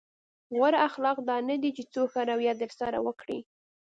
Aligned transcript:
غوره 0.55 0.79
اخلاق 0.89 1.17
دا 1.29 1.37
نه 1.49 1.55
دي 1.61 1.71
چې 1.77 1.83
څوک 1.93 2.07
ښه 2.13 2.21
رويه 2.29 2.53
درسره 2.61 2.97
وکړي. 3.07 3.39